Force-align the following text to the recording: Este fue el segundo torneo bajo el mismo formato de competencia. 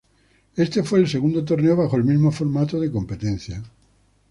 Este 0.55 0.81
fue 0.81 0.97
el 0.97 1.07
segundo 1.07 1.45
torneo 1.45 1.75
bajo 1.75 1.95
el 1.95 2.03
mismo 2.03 2.31
formato 2.31 2.79
de 2.79 2.89
competencia. 2.89 3.63